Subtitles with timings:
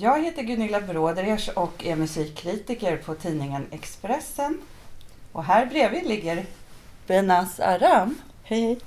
[0.00, 4.60] Jag heter Gunilla Bråders och är musikkritiker på tidningen Expressen.
[5.32, 6.46] Och här bredvid ligger
[7.06, 8.18] Benas Aram.
[8.42, 8.78] Hej hej.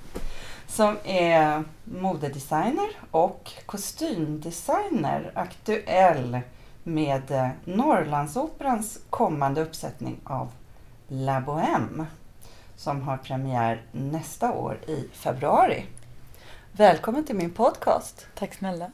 [0.67, 5.31] Som är modedesigner och kostymdesigner.
[5.35, 6.39] Aktuell
[6.83, 10.51] med Norrlandsoperans kommande uppsättning av
[11.07, 12.05] La Bohème.
[12.75, 15.85] Som har premiär nästa år i februari.
[16.71, 18.27] Välkommen till min podcast.
[18.35, 18.91] Tack snälla.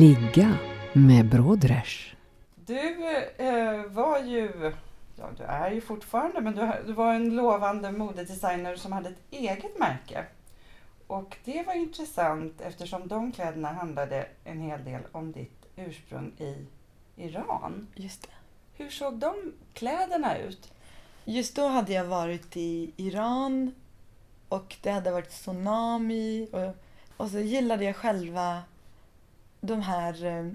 [0.00, 0.58] Ligga
[0.92, 1.86] med Brodrej.
[2.54, 3.06] Du
[3.36, 4.72] eh, var ju,
[5.16, 9.22] ja du är ju fortfarande, men du, du var en lovande modedesigner som hade ett
[9.30, 10.24] eget märke.
[11.06, 16.66] Och det var intressant eftersom de kläderna handlade en hel del om ditt ursprung i
[17.16, 17.86] Iran.
[17.94, 18.34] Just det.
[18.74, 19.34] Hur såg de
[19.72, 20.72] kläderna ut?
[21.24, 23.74] Just då hade jag varit i Iran
[24.48, 26.76] och det hade varit tsunami och,
[27.16, 28.62] och så gillade jag själva
[29.66, 30.52] de här eh,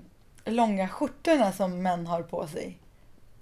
[0.53, 2.77] långa skjortorna som män har på sig.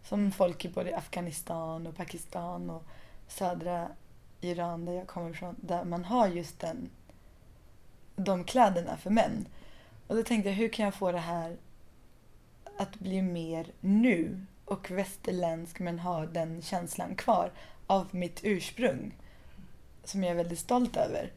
[0.04, 2.84] Som folk i både Afghanistan och Pakistan och
[3.28, 3.88] södra
[4.42, 5.56] Iran där jag kommer ifrån.
[5.58, 6.90] Där man har just den,
[8.16, 9.46] de kläderna för män.
[10.08, 11.58] Och då tänkte jag, hur kan jag få det här
[12.78, 17.52] att bli mer nu och västerländsk men ha den känslan kvar
[17.88, 19.16] av mitt ursprung
[20.04, 21.32] som jag är väldigt stolt över.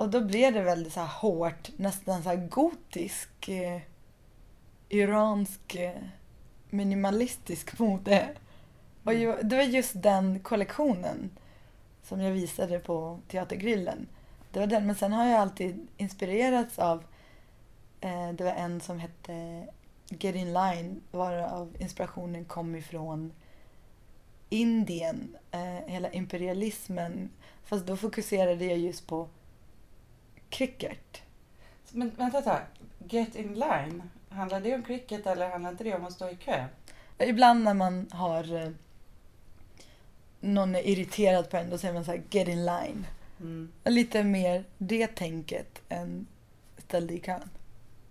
[0.00, 3.80] Och då blev det väldigt så här hårt, nästan så här gotisk, eh,
[4.88, 6.02] iransk, eh,
[6.70, 8.28] minimalistisk mode.
[9.04, 11.30] Och ju, det var just den kollektionen
[12.02, 14.06] som jag visade på Teatergrillen.
[14.52, 17.04] Det var den, men sen har jag alltid inspirerats av,
[18.00, 19.66] eh, det var en som hette
[20.08, 23.32] Get In Line, varav inspirationen kom ifrån
[24.48, 27.30] Indien, eh, hela imperialismen.
[27.64, 29.28] Fast då fokuserade jag just på
[30.50, 31.22] cricket.
[31.90, 32.60] Men vänta ett tag.
[33.08, 34.02] Get in line.
[34.28, 36.64] Handlar det om cricket eller handlar inte det om att stå i kö?
[37.18, 38.70] Ibland när man har eh,
[40.40, 43.06] någon är irriterad på en, då säger man så här get in line.
[43.40, 43.72] Mm.
[43.84, 46.26] Lite mer det tänket än
[46.78, 47.50] ställ dig i kön.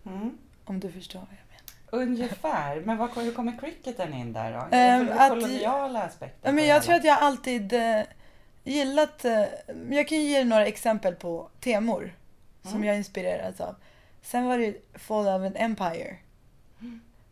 [0.06, 0.38] Mm.
[0.66, 2.08] Om du förstår vad jag menar.
[2.08, 2.82] Ungefär.
[2.82, 4.60] Men vad, hur kommer cricketen in där då?
[4.70, 6.52] För att- koloniala aspekter?
[6.52, 8.02] Men jag tror att jag alltid eh,
[8.64, 9.26] gillat...
[9.26, 9.46] Eh,
[9.90, 12.14] jag kan ge några exempel på temor
[12.70, 12.88] som Mm.
[12.88, 13.76] jag inspirerats av.
[14.22, 16.18] Sen var det Fall of an Empire.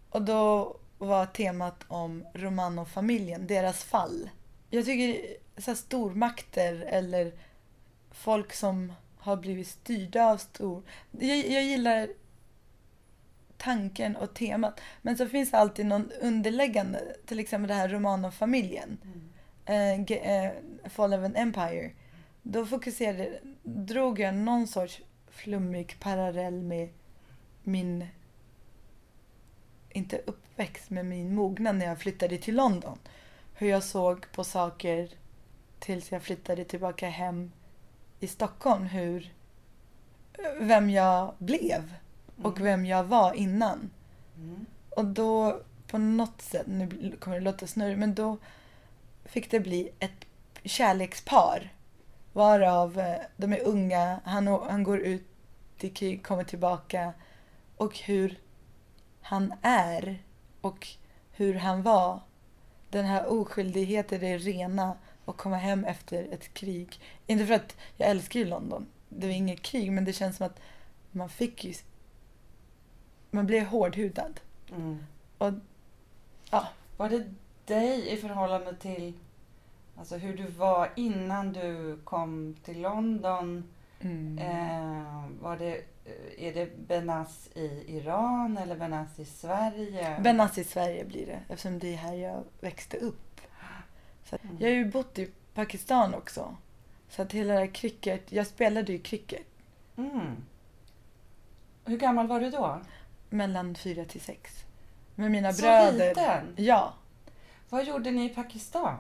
[0.10, 4.30] Och då var temat om Romanov-familjen, deras fall.
[4.70, 5.28] Jag tycker
[5.62, 7.32] så här, stormakter eller
[8.12, 10.84] folk som har blivit styrda av stor...
[11.12, 12.08] Jag, jag gillar
[13.58, 14.80] tanken och temat.
[15.02, 18.98] Men så finns det alltid någon underläggande, till exempel det här Romanov-familjen.
[19.04, 20.06] Mm.
[20.06, 20.52] Eh, eh,
[20.90, 21.92] Fall of an Empire.
[22.42, 25.02] Då fokuserade, drog jag någon sorts
[25.38, 26.90] flummig parallell med
[27.64, 28.08] min,
[29.90, 32.98] inte uppväxt, men min mognad när jag flyttade till London.
[33.54, 35.10] Hur jag såg på saker
[35.80, 37.52] tills jag flyttade tillbaka hem
[38.20, 38.84] i Stockholm.
[38.84, 39.34] Hur,
[40.60, 41.94] vem jag blev
[42.44, 42.64] och Mm.
[42.64, 43.90] vem jag var innan.
[44.38, 44.66] Mm.
[44.90, 48.38] Och då på något sätt, nu kommer det låta snurrigt, men då
[49.26, 50.26] fick det bli ett
[50.64, 51.70] kärlekspar.
[52.38, 55.28] Varav eh, de är unga, han, han går ut
[55.80, 57.14] i krig, kommer tillbaka.
[57.78, 58.40] Och hur
[59.22, 60.24] han är
[60.62, 60.88] och
[61.32, 62.20] hur han var.
[62.90, 67.02] Den här oskyldigheten, det rena och komma hem efter ett krig.
[67.28, 70.46] Inte för att jag älskar ju London, det var inget krig, men det känns som
[70.46, 70.60] att
[71.12, 71.74] man fick ju...
[73.32, 74.40] Man blev hårdhudad.
[74.72, 75.04] Mm.
[75.38, 75.54] Och
[76.52, 76.68] ja,
[76.98, 77.34] Var det
[77.66, 79.14] dig i förhållande till
[80.00, 83.64] alltså hur du var innan du kom till London?
[84.02, 84.38] mm.
[84.40, 90.20] Eh, var det, eh, är det Benas i Iran eller Benas i Sverige?
[90.24, 93.42] Benas i Sverige blir det eftersom det är här jag växte upp.
[94.30, 94.58] Så Mm.
[94.60, 96.56] Jag har ju bott i Pakistan också.
[97.10, 99.42] Så att hela det här cricket, jag spelade ju cricket
[99.98, 100.36] Mm.
[101.86, 102.82] Hur gammal var du då?
[103.30, 104.64] mellan fyra till sex.
[105.16, 106.10] Med mina Så bröder.
[106.10, 106.54] liten?
[106.56, 106.94] Ja.
[107.70, 108.98] Vad gjorde ni i Pakistan?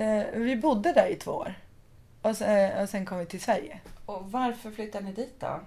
[0.00, 1.54] Eh, vi bodde där i två år.
[2.22, 3.80] Och sen, och sen kom vi till Sverige.
[4.06, 5.60] Och varför flyttade ni dit då?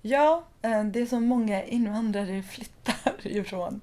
[0.00, 3.26] Ja, eh, det är så många invandrare flyttar.
[3.26, 3.80] ifrån.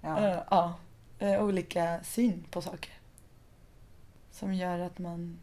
[0.00, 0.28] Ja.
[0.28, 0.74] Eh, ja,
[1.18, 2.92] eh, olika syn på saker.
[4.30, 5.38] Som gör att man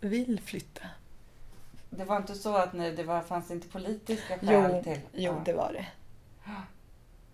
[0.00, 0.86] vill flytta.
[1.90, 5.00] Det var inte så att ni, det var, fanns inte politiska skäl Jo, till?
[5.12, 5.42] jo ja.
[5.44, 5.86] det var det.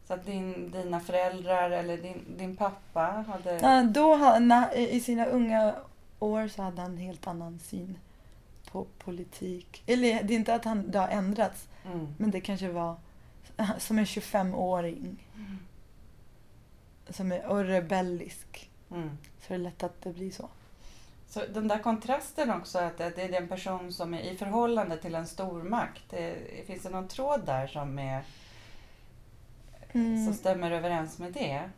[0.07, 3.59] Så att din, dina föräldrar eller din, din pappa hade...
[3.63, 5.75] Ja, då, I sina unga
[6.19, 7.99] år så hade han en helt annan syn
[8.73, 9.83] på politik.
[9.87, 12.15] Eller det är inte att han, det har ändrats, Mm.
[12.19, 12.97] men det kanske var
[13.79, 15.29] som en 25-åring.
[17.09, 18.71] Som är och rebellisk.
[18.91, 19.19] Mm.
[19.41, 20.49] Så är det lätt att det blir så.
[21.29, 25.15] Så den där kontrasten också, att det är den person som är i förhållande till
[25.15, 26.03] en stormakt.
[26.11, 28.23] Det, finns det någon tråd där som, är,
[29.93, 30.25] Mm.
[30.25, 31.71] som stämmer överens med det?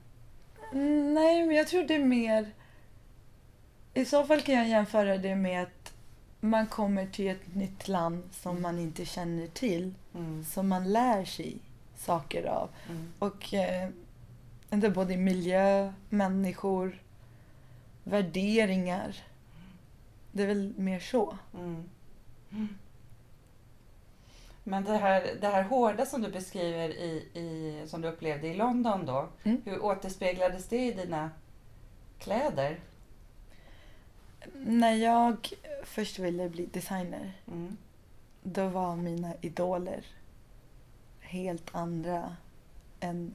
[0.72, 2.50] Mm, Nej, men jag tror det är mer...
[3.94, 5.94] I så fall kan jag jämföra det med att
[6.40, 9.94] man kommer till ett nytt land som man inte känner till.
[10.14, 10.44] Mm.
[10.44, 11.56] Som man lär sig
[11.96, 12.69] saker av.
[12.88, 13.12] Mm.
[13.19, 13.88] Och eh,
[14.70, 17.02] det är både miljö, människor,
[18.05, 19.16] värderingar.
[20.32, 21.38] Det är väl mer så.
[21.55, 21.88] Mm.
[24.64, 28.55] Men det här, det här hårda som du beskriver i, i, som du upplevde i
[28.55, 29.62] London då, Mm.
[29.64, 31.31] hur återspeglades det i dina
[32.19, 32.81] kläder?
[34.55, 35.50] När jag
[35.84, 37.76] först ville bli designer, Mm.
[38.43, 40.06] då var mina idoler
[41.20, 42.37] helt andra
[43.00, 43.34] än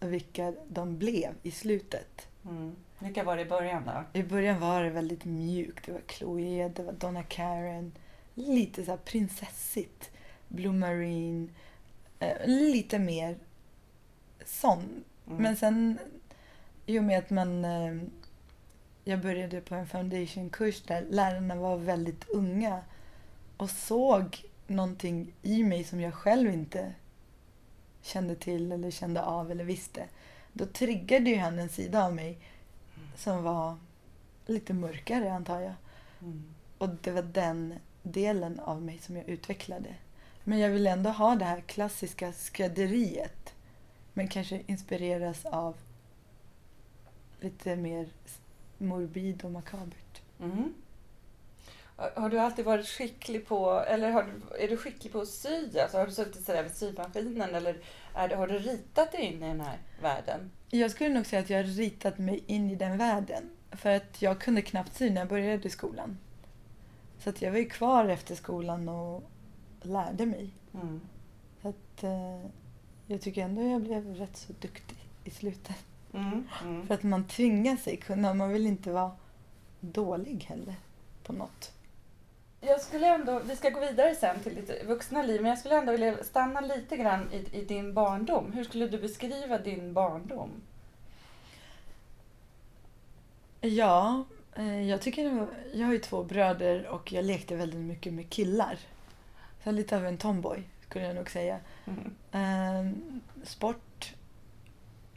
[0.00, 2.28] vilka de blev i slutet.
[2.44, 2.76] Mm.
[2.98, 4.18] Vilka var det i början då?
[4.18, 5.86] I början var det väldigt mjukt.
[5.86, 7.92] Det var Chloé, det var Donna Karen.
[8.38, 10.10] Lite så prinsessigt.
[10.48, 11.48] Blue Marine.
[12.18, 13.38] Eh, lite mer
[14.44, 15.04] sån.
[15.26, 15.42] Mm.
[15.42, 15.98] Men sen
[16.86, 17.64] i och med att man...
[17.64, 17.96] Eh,
[19.04, 22.82] jag började på en foundationkurs där lärarna var väldigt unga
[23.56, 26.94] och såg någonting i mig som jag själv inte
[28.02, 30.04] kände till eller kände av eller visste.
[30.52, 32.38] Då triggade ju han en sida av mig
[33.16, 33.76] som var
[34.46, 35.74] lite mörkare antar jag.
[36.20, 36.54] Mm.
[36.78, 39.94] Och det var den delen av mig som jag utvecklade.
[40.44, 43.54] Men jag vill ändå ha det här klassiska skrädderiet.
[44.12, 45.76] Men kanske inspireras av
[47.40, 48.08] lite mer
[48.78, 50.22] morbid och makabert.
[50.40, 50.74] Mm.
[51.96, 55.78] Har- du alltid varit skicklig på, eller har du, är du skicklig på att sy?
[55.78, 57.78] Alltså har du suttit sådär vid symaskinen eller
[58.14, 60.50] är har du ritat dig in i den här världen?
[60.70, 63.50] Jag skulle nog säga att jag har ritat mig in i den världen.
[63.72, 66.18] För att jag kunde knappt sy när jag började i skolan.
[67.18, 69.22] Så att jag var ju kvar efter skolan och
[69.82, 70.50] lärde mig.
[70.74, 71.00] Mm.
[71.62, 72.50] Så att, eh,
[73.06, 75.76] jag tycker ändå jag blev rätt så duktig i slutet.
[76.14, 76.48] Mm.
[76.62, 76.86] Mm.
[76.86, 78.34] För att man tvingar sig kunna.
[78.34, 79.12] Man vill inte vara
[79.80, 80.74] dålig heller
[81.22, 81.72] på något.
[82.60, 85.76] Jag skulle ändå, vi ska gå vidare sen till ditt vuxna liv, men jag skulle
[85.76, 88.52] ändå vilja stanna lite grann i, i din barndom.
[88.52, 90.50] Hur skulle du beskriva din barndom?
[93.60, 94.24] Ja,
[94.66, 98.78] jag tycker Jag har ju två bröder och jag lekte väldigt mycket med killar.
[99.64, 101.60] Så lite av en tomboy skulle jag nog säga.
[101.84, 102.14] Mm.
[102.32, 102.92] Eh,
[103.44, 104.14] sport.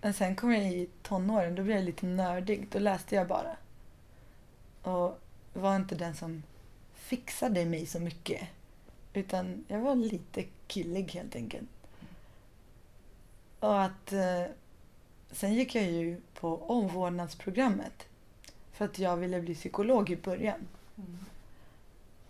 [0.02, 2.68] Men sen kom jag i tonåren, då blev jag lite nördig.
[2.72, 3.58] Då läste jag bara.
[4.82, 5.20] Och
[5.54, 6.44] var inte den som
[6.94, 8.42] fixade mig så mycket.
[9.14, 11.70] Utan jag var lite killig helt enkelt.
[13.60, 14.14] Och att...
[14.14, 14.44] Eh,
[15.32, 18.08] sen gick jag ju på omvårdnadsprogrammet.
[18.82, 20.68] För att jag ville bli psykolog i början.
[20.98, 21.18] Mm.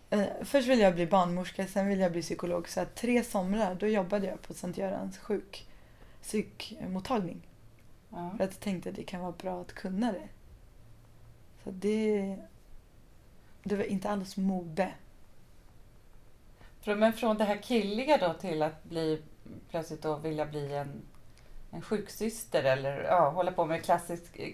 [0.10, 2.70] Eh, först ville jag bli barnmorska, sen ville jag bli psykolog.
[2.70, 5.68] Så tre somrar då jobbade jag på Sankt Görans sjuk
[6.22, 7.48] psykmottagning.
[8.10, 8.34] Ja.
[8.38, 10.28] För att jag tänkte att det kan vara bra att kunna det.
[11.64, 12.38] Så det,
[13.64, 14.92] det var inte alls mode.
[16.86, 19.22] Men från det här killiga då till att bli
[19.70, 21.02] plötsligt då vilja bli en,
[21.72, 24.50] en sjuksyster eller ja, hålla på med klassiskt eh,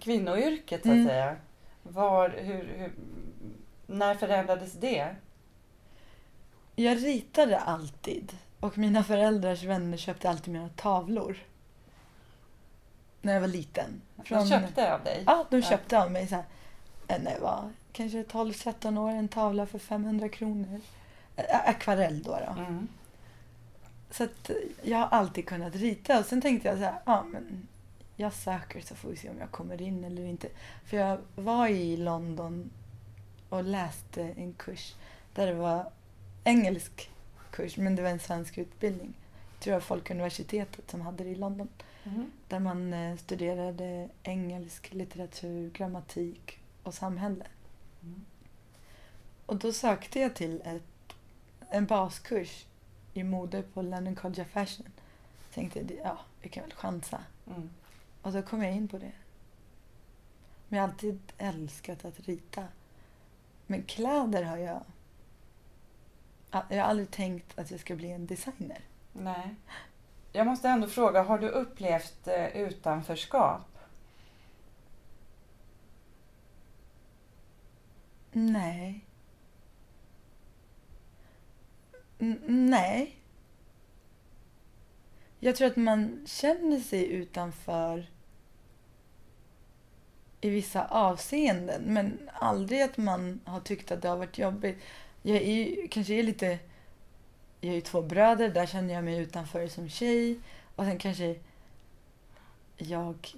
[0.00, 1.06] kvinnoyrket så att Mm.
[1.06, 1.36] säga.
[1.82, 2.92] Var, hur, hur,
[3.86, 5.16] när förändrades det?
[6.76, 11.36] Jag ritade alltid och mina föräldrars vänner köpte alltid mina tavlor.
[13.22, 14.00] När jag var liten.
[14.28, 15.22] De köpte av dig?
[15.26, 15.68] Ja, de Ja.
[15.68, 16.44] köpte av mig så här,
[17.08, 20.80] eh, när jag var kanske 12-13 år, en tavla för 500 kronor.
[21.64, 22.30] Akvarell då.
[22.46, 22.60] då.
[22.62, 22.88] Mm.
[24.10, 24.50] Så att
[24.82, 27.68] jag har alltid kunnat rita och sen tänkte jag så här, ja men
[28.20, 30.48] jag söker så får vi se om jag kommer in eller inte.
[30.84, 32.70] För jag var i London
[33.48, 34.94] och läste en kurs
[35.34, 35.90] där det var
[36.44, 37.10] engelsk
[37.50, 39.14] kurs men det var en svensk utbildning.
[39.52, 41.68] Jag tror var Folkuniversitetet som hade det i London.
[42.04, 42.30] Mm.
[42.48, 47.46] Där man eh, studerade engelsk litteratur, grammatik och samhälle.
[48.02, 48.24] Mm.
[49.46, 51.14] Och då sökte jag till ett,
[51.70, 52.66] en baskurs
[53.14, 54.86] i mode på London College of Fashion.
[55.54, 57.20] Tänkte jag, ja, vi kan väl chansa.
[57.46, 57.70] Mm.
[58.28, 59.12] Och så kom jag in på det.
[60.68, 62.64] Men jag har alltid älskat att rita.
[63.66, 64.82] Men kläder har jag...
[66.50, 68.80] Ja, Jag har aldrig tänkt att jag ska bli en designer.
[69.12, 69.54] Nej.
[70.32, 73.78] Jag måste ändå fråga, har du upplevt eh, utanförskap?
[78.32, 79.04] Nej.
[82.18, 83.16] N- nej.
[85.40, 88.06] Jag tror att man känner sig utanför
[90.40, 94.78] i vissa avseenden, men aldrig att man har tyckt att det har varit jobbigt.
[95.22, 96.58] Jag är ju, kanske är lite...
[97.60, 100.38] Jag har ju två bröder, där känner jag mig utanför som tjej.
[100.76, 101.36] Och sen kanske
[102.76, 103.34] jag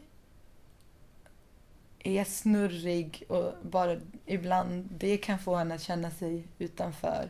[1.99, 7.29] är snurrig och bara ibland det kan få en att känna sig utanför.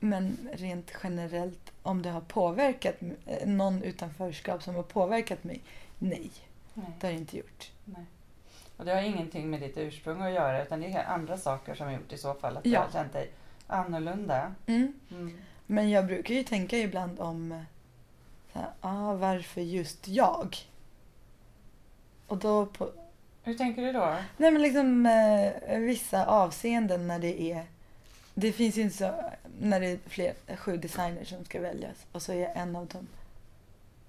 [0.00, 2.96] Men rent generellt, om det har påverkat
[3.44, 5.62] någon utanförskap som har påverkat mig?
[5.98, 6.30] Nej,
[6.74, 6.86] Nej.
[7.00, 7.70] det har det inte gjort.
[7.84, 8.04] Nej.
[8.78, 11.86] Och det har ingenting med ditt ursprung att göra utan det är andra saker som
[11.86, 12.80] har gjort i så fall att du Ja.
[12.80, 13.30] har känt dig
[13.66, 14.54] annorlunda.
[14.66, 14.92] Mm.
[15.10, 15.38] Mm.
[15.66, 17.64] Men jag brukar ju tänka ibland om
[18.52, 20.56] så här, ah, varför just jag?
[22.26, 22.90] Och då på,
[23.42, 24.16] Hur tänker du då?
[24.36, 27.64] Nej men liksom eh, vissa avseenden när det är...
[28.34, 29.14] Det finns ju inte så...
[29.60, 32.86] När det är fler, sju designers som ska väljas och så är jag en av
[32.86, 33.06] dem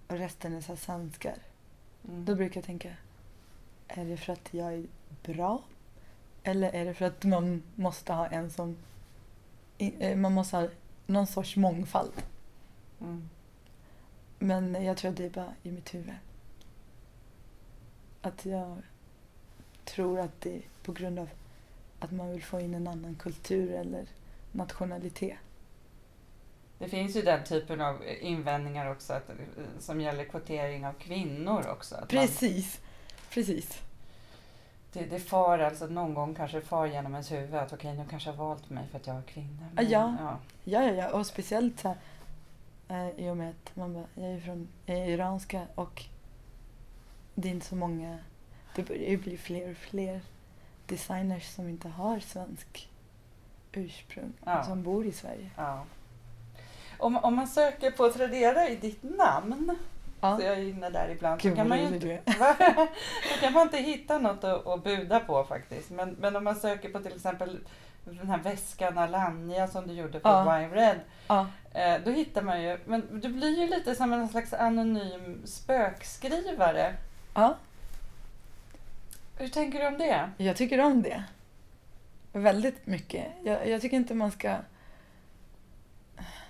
[0.07, 1.35] och resten är så här svenskar.
[2.09, 2.25] Mm.
[2.25, 2.89] Då brukar jag tänka,
[3.89, 4.85] är det för att jag är
[5.23, 5.61] bra?
[6.43, 8.77] Eller är det för att man måste ha en som...
[9.77, 10.67] eh, Man måste ha
[11.05, 12.11] någon sorts mångfald.
[13.01, 13.29] Mm.
[14.39, 16.13] Men jag tror att det är bara i mitt huvud.
[18.21, 18.81] Att jag
[19.85, 21.29] tror att det är på grund av
[21.99, 24.05] att man vill få in en annan kultur eller
[24.51, 25.37] nationalitet.
[26.77, 29.29] Det finns ju den typen av invändningar också att,
[29.79, 31.95] som gäller kvotering av kvinnor också.
[31.95, 32.27] Att man,
[33.29, 33.81] Precis.
[34.93, 38.29] Det, det far alltså någon gång kanske far genom ens huvud att okej nu kanske
[38.29, 39.67] jag har valt mig för att jag är kvinna.
[39.75, 39.83] Ja.
[39.83, 40.15] ja.
[40.63, 41.09] Ja, ja, ja.
[41.09, 41.95] Och speciellt så
[42.87, 46.03] här, eh, i och med att man bara, jag är från jag är iranska och
[47.35, 48.17] det är inte så många,
[48.75, 50.21] det börjar ju bli fler och fler
[50.87, 52.89] designers som inte har svensk
[53.71, 54.63] ursprung, Ja.
[54.63, 55.49] som bor i Sverige.
[55.55, 55.85] Ja.
[56.99, 59.75] Om, om man söker på Tradera i ditt namn,
[60.21, 60.37] Ja.
[60.37, 62.21] så jag är inne där ibland, så Gud kan vad man inte?
[62.25, 62.33] Då
[63.41, 65.89] kan man inte hitta något att, att buda på faktiskt.
[65.89, 67.59] Men, men om man söker på till exempel
[68.05, 70.43] den här väskan Alanya som du gjorde på Ja.
[70.57, 70.99] Wine Red.
[71.27, 71.47] Ja.
[71.73, 76.95] Eh, då hittar man ju, men du blir ju lite som en slags anonym spökskrivare.
[77.35, 77.55] ja,
[79.37, 80.29] Hur tänker du om det?
[80.37, 81.23] jag tycker om det.
[82.31, 83.25] Väldigt mycket.
[83.43, 84.55] Jag, jag tycker inte man ska...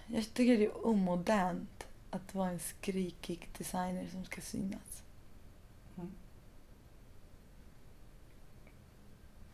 [0.08, 1.79] Jag tycker det är omodernt
[2.12, 5.04] att vara en skrikig designer som ska synas.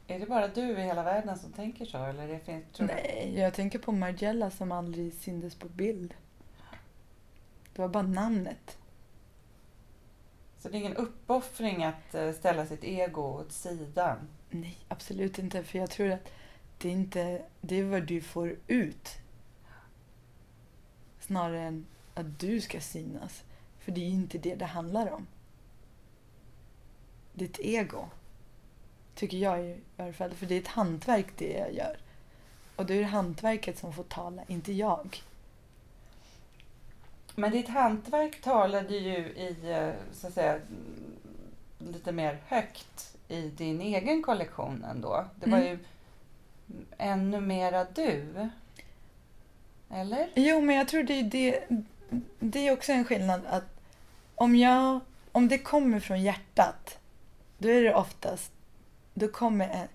[0.07, 1.97] Är det bara du i hela världen som tänker så?
[1.97, 6.13] Eller det finns, tror Nej, jag tänker på Margiela som aldrig syntes på bild.
[7.73, 8.77] Det var bara namnet.
[10.57, 14.17] Så det är ingen uppoffring att eh, ställa sitt ego åt sidan?
[14.49, 15.63] Nej, absolut inte.
[15.63, 16.31] För jag tror att
[16.77, 19.09] det är inte det är vad du får ut.
[21.19, 23.43] Snarare än att du ska synas.
[23.79, 25.27] För det är ju inte det det handlar om.
[27.33, 28.05] Ditt ego.
[29.15, 30.31] Tycker jag i alla fall.
[30.33, 31.97] För det är ett hantverk det jag gör.
[32.75, 35.23] Och då är det hantverket som får tala, inte jag.
[37.35, 40.59] Men ditt hantverk talade ju i, eh, så att säga,
[41.79, 45.25] lite mer högt i din egen kollektion ändå.
[45.39, 45.69] Det var Mm.
[45.69, 45.79] ju
[46.97, 48.49] ännu mera du.
[49.89, 50.29] Eller?
[50.35, 51.67] Jo, men jag tror det är det.
[52.39, 53.63] Det är också en skillnad att
[54.35, 54.99] om jag,
[55.31, 56.99] om det kommer från hjärtat,
[57.57, 58.51] då är det oftast,
[59.13, 59.87] då kommer en,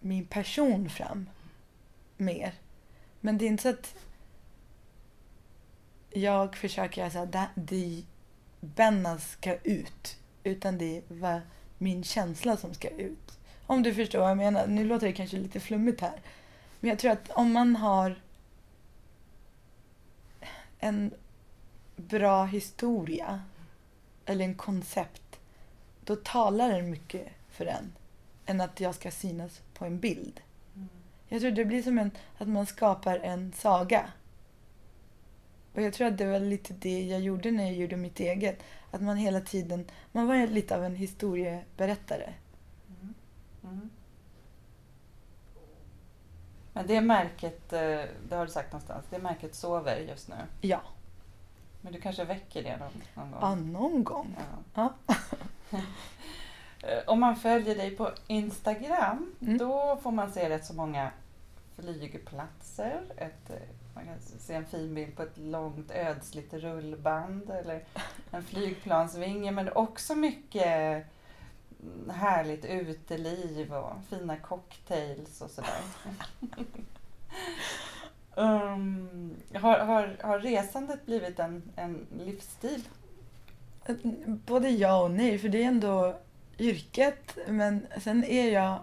[0.00, 1.30] min person fram
[2.16, 2.54] mer.
[3.20, 3.94] Men det är inte så att
[6.10, 8.02] jag försöker göra så här, det
[8.60, 11.42] Benna ska ut, utan det är
[11.78, 13.38] min känsla som ska ut.
[13.66, 14.66] Om du förstår vad jag menar.
[14.66, 16.20] Nu låter det kanske lite flummigt här.
[16.80, 18.22] Men jag tror att om man har
[20.78, 21.14] en
[21.96, 23.42] bra historia
[24.24, 25.40] eller en koncept,
[26.04, 27.92] då talar den mycket för en
[28.46, 30.40] än att jag ska synas på en bild.
[30.74, 30.88] Mm.
[31.28, 34.10] Jag tror det blir som en, att man skapar en saga.
[35.74, 38.62] Och jag tror att det var lite det jag gjorde när jag gjorde mitt eget.
[38.90, 42.32] Att man hela tiden, man var lite av en historieberättare.
[43.00, 43.14] Mm.
[43.64, 43.90] Mm.
[46.78, 47.80] Men det märket, eh,
[48.28, 50.34] det har du sagt någonstans, det märket sover just nu.
[50.60, 50.80] Ja,
[51.80, 53.40] Men du kanske väcker det någon, någon gång?
[53.40, 54.36] ja någon gång.
[54.74, 54.92] Ja.
[56.82, 59.58] Eh, Om man följer dig på Instagram, Mm.
[59.58, 61.10] då får man se rätt så många
[61.76, 63.00] flygplatser.
[63.16, 63.56] Ett, eh,
[63.94, 67.84] man kan se en fin bild på ett långt ödsligt rullband eller
[68.30, 69.50] en flygplansvinge.
[69.50, 71.04] Men också mycket
[72.10, 75.80] härligt uteliv och fina cocktails och sådär.
[78.34, 82.88] um, har, har, har resandet blivit en, en livsstil?
[84.26, 86.18] Både ja och nej, för det är ändå
[86.58, 87.38] yrket.
[87.48, 88.78] Men sen är jag...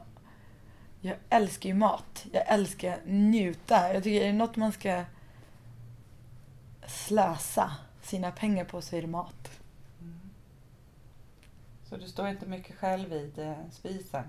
[1.01, 2.25] Jag älskar ju mat.
[2.31, 3.93] Jag älskar njuta.
[3.93, 5.03] Jag tycker är det något man ska
[6.87, 7.71] slösa
[8.01, 9.59] sina pengar på så är det mat.
[11.89, 14.23] Så du står inte mycket själv vid eh, spisen?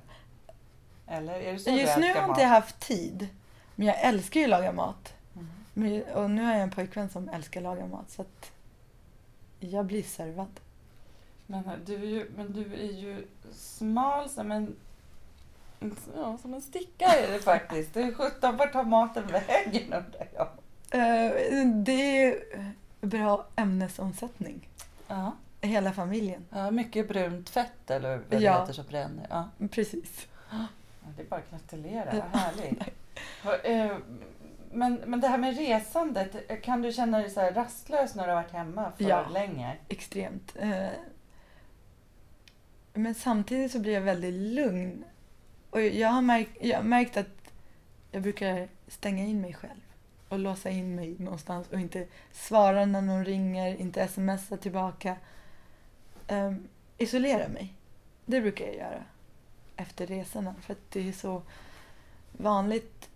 [1.06, 2.28] Eller är det så Just nu har mat?
[2.28, 3.28] inte jag haft tid.
[3.74, 5.14] Men jag älskar ju att laga mat.
[5.34, 5.48] Mm.
[5.74, 8.10] Men, och nu har jag en pojkvän som älskar att laga mat.
[8.10, 8.52] Så att
[9.60, 10.60] jag blir servad.
[11.46, 14.76] Men, eh, du är ju, men du är ju smal som en,
[16.16, 17.94] ja, som en sticka är det faktiskt.
[17.94, 20.48] Det är 17, vart tar maten vägen undrar jag?
[20.90, 22.42] Eh, det är
[23.00, 24.68] bra ämnesomsättning.
[25.08, 25.32] Ja.
[25.60, 26.46] Hela familjen.
[26.50, 28.60] ja, mycket brunt fett eller vad det Ja.
[28.60, 29.26] heter som bränner.
[29.30, 29.48] Ja.
[29.70, 30.26] Precis.
[31.16, 32.82] Det är bara att gratulera, vad härligt.
[33.64, 33.96] Eh,
[34.72, 38.28] Men, men det här med resandet, kan du känna dig så här rastlös när du
[38.32, 39.28] har varit hemma för Ja.
[39.28, 39.76] länge?
[39.88, 40.56] Extremt.
[40.58, 40.86] Eh,
[42.94, 45.04] Men samtidigt så blir jag väldigt lugn.
[45.70, 47.26] Och jag har, märkt, jag har märkt att
[48.10, 49.80] jag brukar stänga in mig själv
[50.28, 55.16] och låsa in mig någonstans och inte svara när någon ringer, inte smsa tillbaka.
[56.28, 56.68] Um,
[56.98, 57.74] isolera mig.
[58.24, 59.04] Det brukar jag göra
[59.76, 61.42] efter resorna för att det är så
[62.32, 63.10] vanligt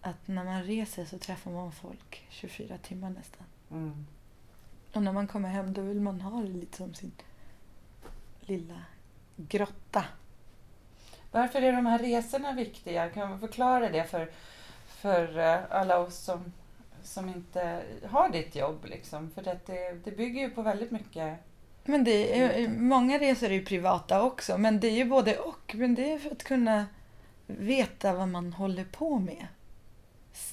[0.00, 3.46] att när man reser så träffar man folk 24 timmar nästan.
[3.70, 4.06] Mm.
[4.92, 7.12] Och när man kommer hem då vill man ha det lite som sin
[8.40, 8.82] lilla
[9.36, 10.04] grotta.
[11.30, 13.10] Varför är de här resorna viktiga?
[13.10, 14.30] Kan man förklara det för,
[14.86, 16.52] för eh, alla oss som,
[17.02, 18.84] som inte har ditt jobb?
[18.84, 19.30] Liksom?
[19.30, 21.38] För att det, det bygger ju på väldigt mycket.
[21.84, 25.74] Men det är, många resor är ju privata också, men det är ju både och.
[25.74, 26.86] Men det är för att kunna
[27.46, 29.46] veta vad man håller på med.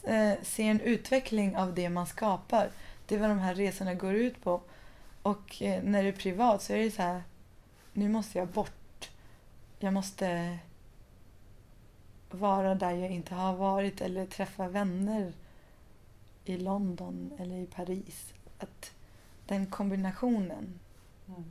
[0.04, 2.70] Eh, se en utveckling av det man skapar.
[3.06, 4.62] Det är vad de här resorna går ut på.
[5.22, 7.24] Och eh, när det är privat så är det så här,
[7.94, 9.10] nu måste jag bort.
[9.80, 10.58] Jag måste
[12.32, 15.34] vara där jag inte har varit eller träffa vänner
[16.46, 18.34] i London eller i Paris.
[18.60, 18.92] Att
[19.46, 20.80] den kombinationen
[21.38, 21.44] Mm.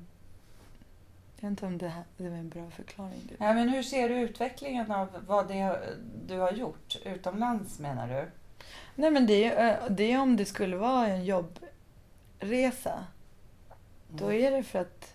[1.36, 3.20] jag vet inte om det, här, det var en bra förklaring.
[3.28, 3.34] Du.
[3.38, 5.80] Ja, men hur ser du utvecklingen av vad det
[6.26, 8.30] du har gjort utomlands menar du?
[8.94, 13.06] Nej men det är, det är om det skulle vara en jobbresa.
[14.12, 14.44] Då Mm.
[14.44, 15.14] är det för att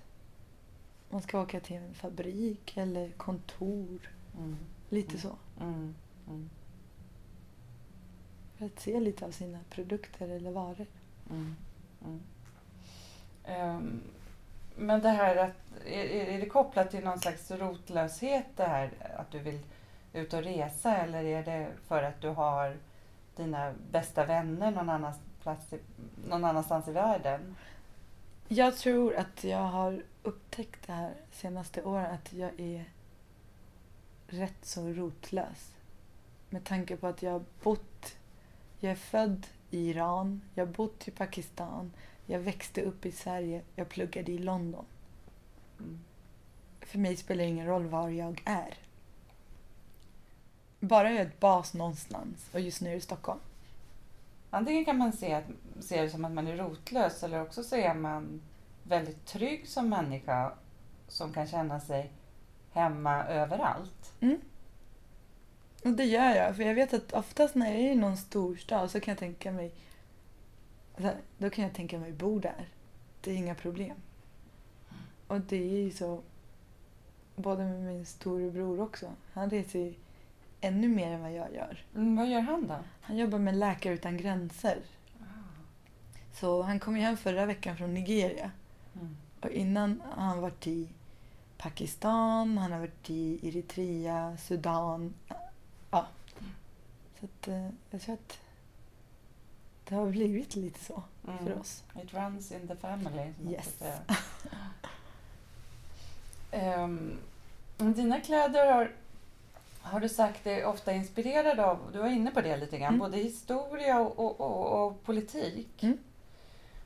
[1.09, 4.11] man ska åka till en fabrik eller kontor.
[4.37, 4.57] Mm.
[4.89, 5.21] Lite Mm.
[5.21, 5.35] så.
[5.63, 5.95] Mm.
[6.27, 6.49] Mm.
[8.57, 10.85] För att se lite av sina produkter eller varor.
[11.29, 11.55] Mm.
[14.75, 18.91] Men det här att, är, är är det kopplat till någon slags rotlöshet det här
[19.17, 19.59] att du vill
[20.13, 22.77] ut och resa eller är det för att du har
[23.35, 25.79] dina bästa vänner någon, annans plats i,
[26.27, 27.55] någon annanstans i världen?
[28.47, 32.85] Jag tror att jag har upptäckt det här senaste åren att jag är
[34.27, 35.75] rätt så rotlös.
[36.49, 38.15] Med tanke på att jag har bott,
[38.79, 41.91] jag är född i Iran, jag har bott i Pakistan,
[42.25, 44.85] jag växte upp i Sverige, jag pluggade i London.
[45.79, 45.99] Mm.
[46.81, 48.77] För mig spelar det ingen roll var jag är.
[50.79, 53.39] Bara jag är ett bas någonstans och just nu är det Stockholm.
[54.49, 55.43] Antingen kan man se, att,
[55.79, 58.41] se det som att man är rotlös eller också så är man
[58.83, 60.53] väldigt trygg som människa
[61.07, 62.11] som kan känna sig
[62.71, 64.13] hemma överallt.
[65.83, 68.91] Och det gör jag, för jag vet att oftast när jag är i någon storstad
[68.91, 69.71] så kan jag tänka mig
[71.37, 72.69] då kan jag tänka mig bo där.
[73.21, 73.97] Det är inga problem.
[75.27, 76.21] Och det är ju så
[77.35, 79.11] både med min storebror också.
[79.33, 79.93] Han reser ju
[80.61, 81.85] ännu mer än vad jag gör.
[81.95, 82.77] Mm, vad gör han då?
[83.01, 84.79] Han jobbar med Läkare utan gränser.
[86.33, 88.51] Så han kom ju hem förra veckan från Nigeria.
[88.95, 89.17] Mm.
[89.41, 90.87] Och innan har han varit i
[91.57, 95.13] Pakistan, han har varit i Eritrea, Sudan.
[95.91, 96.07] Ja.
[97.19, 98.39] Så att, eh, jag tror att
[99.89, 101.37] det har blivit lite så Mm.
[101.45, 101.83] för oss.
[102.03, 103.33] It runs in the family.
[103.49, 103.81] Yes.
[106.51, 107.17] Ehm,
[107.77, 108.91] dina kläder har,
[109.81, 112.99] har du sagt dig ofta inspirerad av, du var inne på det lite grann, Mm.
[112.99, 115.83] både historia och, och, och, och politik.
[115.83, 115.97] Mm.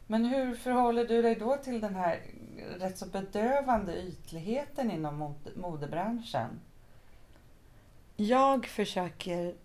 [0.08, 2.22] Men hur förhåller du dig då till den här
[2.80, 6.60] rätt så bedövande ytligheten inom mod, modebranschen?
[8.16, 9.56] Jag försöker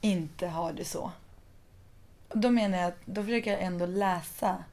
[0.00, 1.12] inte ha det så.
[2.34, 4.64] Då menar jag att då försöker jag ändå läsa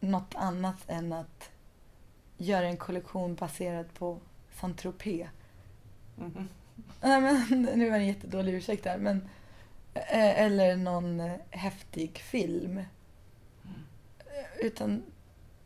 [0.00, 1.50] något annat än att
[2.36, 4.20] göra en kollektion baserad på
[4.60, 5.28] Saint-Tropez.
[6.16, 6.48] Mhm.
[7.00, 8.98] Nej, men, nu var det en jättedålig ursäkt där.
[8.98, 9.28] Men,
[9.94, 12.78] eh, eller någon eh, häftig film.
[12.78, 12.84] Eh,
[14.60, 15.02] Utan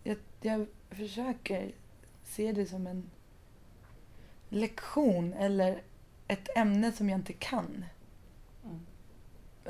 [0.03, 1.73] jag, jag försöker
[2.25, 3.11] se det som en
[4.49, 5.83] lektion eller
[6.29, 7.85] ett ämne som jag inte kan.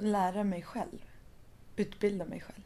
[0.01, 1.05] Lära mig själv.
[1.77, 2.63] Utbilda mig själv.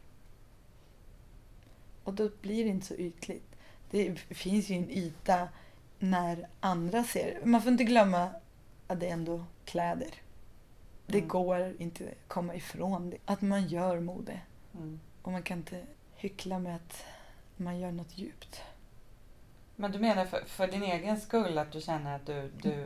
[2.03, 3.55] Och då blir det inte så ytligt.
[3.91, 5.47] Det finns ju en yta
[5.99, 7.39] när andra ser.
[7.45, 8.29] Man får inte glömma
[8.87, 10.09] att det är ändå kläder.
[11.07, 11.27] Det Mm.
[11.29, 13.17] går inte att komma ifrån det.
[13.25, 14.39] Att man gör mode.
[14.73, 14.99] Mm.
[15.21, 17.03] Och man kan inte hyckla med att
[17.57, 18.61] man gör något djupt.
[19.75, 22.85] Men du menar för, för din egen skull att du känner att du, du,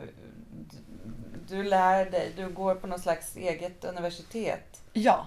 [1.48, 4.82] du, lär dig, du går på något slags eget universitet?
[4.92, 5.26] Ja.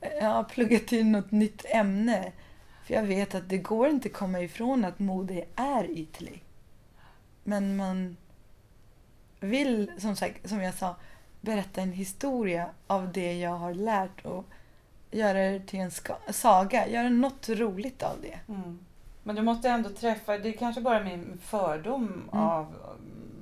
[0.00, 2.32] Jag har pluggat till något nytt ämne.
[2.84, 6.44] För jag vet att det går inte att komma ifrån att mode är ytlig.
[7.44, 8.16] Men man
[9.40, 10.96] vill, som, sagt, som jag sa,
[11.40, 14.44] berätta en historia av det jag har lärt och
[15.10, 15.90] göra det till en
[16.32, 16.88] saga.
[16.88, 18.52] Göra något roligt av det.
[18.52, 18.78] Mm.
[19.22, 22.74] Men du måste ändå träffa, det är kanske bara min fördom av,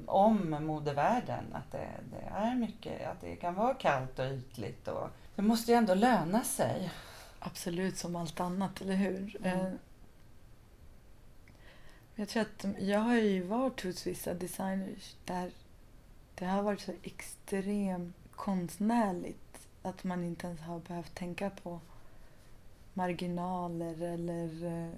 [0.07, 4.89] om modevärlden, att det, det är mycket, att det kan vara kallt och ytligt.
[4.89, 6.91] Och, det måste ju ändå löna sig.
[7.39, 9.37] Absolut som allt annat, eller hur?
[9.43, 9.61] Mm.
[9.61, 9.73] Eh,
[12.19, 15.51] Jag tror att jag har ju varit hos vissa designers där
[16.35, 21.81] det har varit så extremt konstnärligt att man inte ens har behövt tänka på
[22.95, 24.91] marginaler eller eh,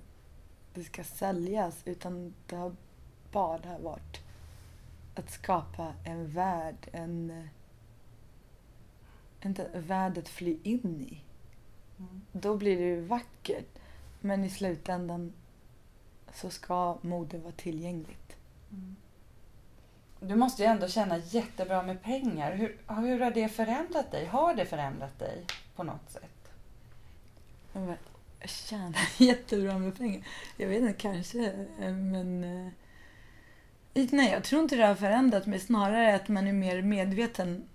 [0.74, 2.76] det ska säljas utan det har
[3.32, 4.20] bara varit
[5.18, 7.44] att skapa en värld, en, eh,
[9.40, 11.22] en värld att fly in i
[12.00, 12.20] Mm.
[12.32, 13.78] då blir det ju vackert.
[14.20, 15.32] Men i slutändan
[16.34, 18.36] så ska mode vara tillgängligt.
[18.70, 18.96] Mm.
[20.20, 22.52] Du måste ju ändå tjäna jättebra med pengar.
[22.54, 24.26] Hur, hur har det förändrat dig?
[24.26, 25.44] Har det förändrat dig
[25.76, 26.50] på något sätt?
[28.40, 30.26] Jag tjänar jättebra med pengar.
[30.56, 31.52] Jag vet inte, kanske.
[31.80, 32.70] eh, Men...
[34.06, 35.58] Nej, jag tror inte det har förändrat mig.
[35.60, 37.68] Snarare att man är mer medveten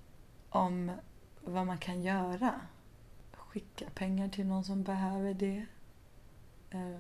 [0.49, 0.91] om
[1.41, 2.61] vad man kan göra.
[3.31, 5.65] Skicka pengar till någon som behöver det.
[6.69, 6.97] Eh,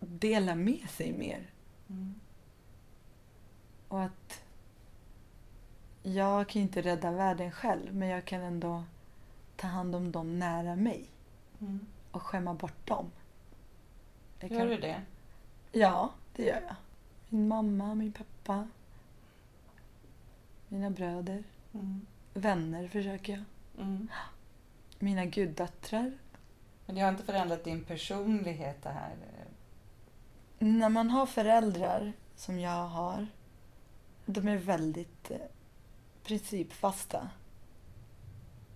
[0.00, 1.50] Dela med sig mer.
[1.88, 2.14] Mm.
[3.88, 4.42] Och att
[6.02, 8.84] jag kan inte rädda världen själv, men jag kan ändå
[9.56, 11.06] ta hand om dem nära mig
[11.60, 11.86] Mm.
[12.10, 13.10] och skämma bort dem.
[14.40, 14.68] Jag Gör kan...
[14.68, 15.02] du det?
[15.72, 16.74] Ja, det gör jag.
[17.28, 18.68] Min mamma, min pappa,
[20.68, 22.06] mina bröder, Mm.
[22.34, 23.44] vänner försöker jag.
[23.84, 24.08] Mm.
[24.98, 26.12] Mina guddöttrar.
[26.86, 29.16] Men det har inte förändrat din personlighet det här?
[30.58, 33.26] När man har föräldrar, som jag har,
[34.26, 35.36] de är väldigt eh,
[36.22, 37.30] principfasta.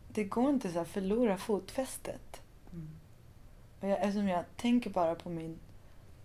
[0.08, 2.42] Det går inte så att förlora fotfästet.
[2.72, 2.90] Mm.
[3.80, 5.58] Och jag, eftersom jag tänker bara på min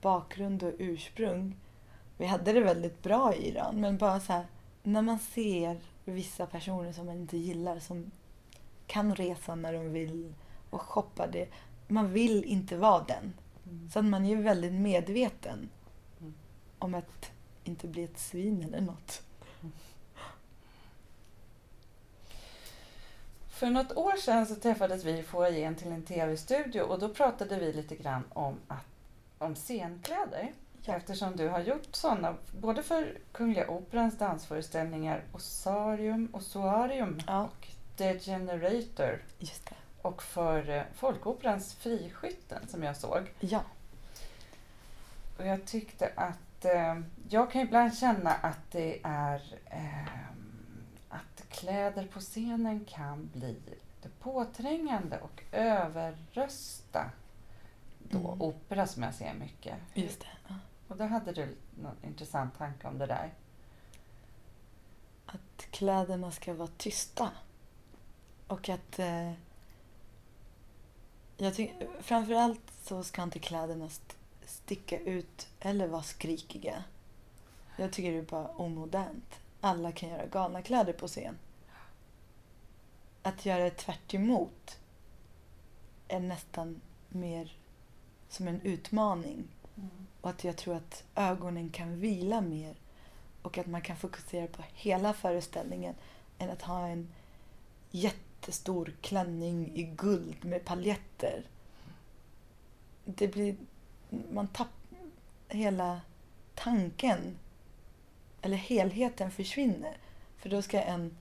[0.02, 1.56] bakgrund och ursprung.
[2.18, 4.46] Vi hade det väldigt bra i Iran, men bara så här,
[4.84, 8.12] när man ser vissa personer som man inte gillar som
[8.88, 10.34] kan resa när de vill
[10.70, 11.48] och shoppa det.
[11.88, 13.34] Man vill inte vara den.
[13.66, 13.90] Mm.
[13.90, 15.70] Så att man är väldigt medveten
[16.20, 16.34] Mm.
[16.80, 17.32] om att
[17.64, 19.22] inte bli ett svin eller något.
[23.48, 27.60] För något år sedan så träffades vi i foajén till en tv-studio och då pratade
[27.60, 28.86] vi lite grann om, att,
[29.38, 30.54] om scenkläder.
[30.96, 37.44] Eftersom du har gjort sådana både för Kungliga Operans dansföreställningar Osarium, Ossuarium Ja.
[37.44, 39.76] och The Generator Just det.
[40.02, 43.32] och för eh, Folkoperans Friskytten som jag såg.
[43.40, 43.62] Ja.
[45.38, 50.08] Och jag tyckte att eh, jag kan ibland känna att det är eh,
[51.10, 53.56] att kläder på scenen kan bli
[54.20, 57.10] påträngande och överrösta
[58.00, 58.42] då Mm.
[58.42, 59.76] opera som jag ser mycket.
[59.94, 60.28] Just det.
[60.48, 60.56] Ja.
[60.88, 63.34] Och då hade du någon intressant tanke om det där.
[65.26, 67.32] Att kläderna ska vara tysta.
[68.48, 69.00] Och att...
[69.00, 69.32] Eh,
[71.38, 76.84] jag tycker, framförallt så ska inte kläderna st- sticka ut eller vara skrikiga.
[77.78, 79.40] Jag tycker det är bara omodernt.
[79.62, 81.38] Alla kan göra galna kläder på scen.
[83.22, 84.80] Att göra det tvärt emot
[86.08, 87.58] är nästan mer
[88.30, 89.48] som en utmaning.
[90.22, 92.76] Och att jag tror att ögonen kan vila mer
[93.42, 95.96] och att man kan fokusera på hela föreställningen
[96.38, 97.14] än att ha en
[97.92, 101.44] jättestor klänning i guld med paljetter.
[103.06, 103.56] Det blir...
[104.10, 104.74] Man tappar...
[105.50, 106.02] Hela
[106.56, 107.38] tanken,
[108.42, 109.98] eller helheten, försvinner.
[110.38, 111.18] För då ska en...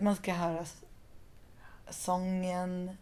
[0.00, 0.66] Man ska höra
[1.90, 2.96] sången,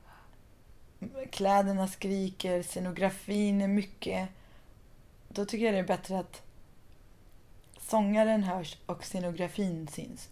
[1.31, 4.29] kläderna skriker, scenografin är mycket.
[5.29, 6.43] Då tycker jag det är bättre att
[7.81, 10.29] sångaren hörs och scenografin syns.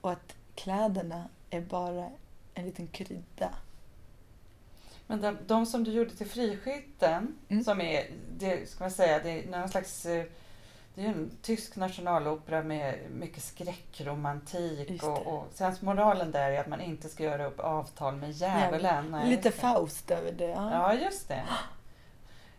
[0.00, 2.10] Och att kläderna är bara
[2.54, 3.54] en liten krydda.
[5.06, 7.64] Men de, de som du gjorde till Friskytten, Mm.
[7.64, 8.06] som är,
[8.38, 10.24] det ska man säga, det är någon slags eh,
[10.94, 16.80] det är en tysk nationalopera med mycket skräckromantik och, och sensmoralen där är att man
[16.80, 19.10] inte ska göra upp avtal med djävulen.
[19.10, 19.50] Nej, Lite.
[19.50, 20.48] Faust över det.
[20.48, 20.72] Ja.
[20.72, 21.44] Ja, just det.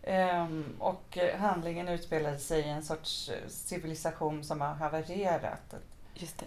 [0.03, 5.75] Ehm, och handlingen utspelade sig i en sorts eh, civilisation som har havererat.
[6.13, 6.45] Just det.